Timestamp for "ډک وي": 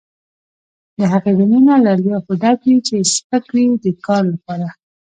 2.41-2.77